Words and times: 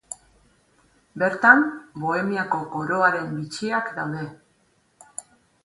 Bertan, 1.23 1.61
Bohemiako 2.05 2.63
Koroaren 2.77 3.31
Bitxiak 3.37 3.95
daude. 4.01 4.27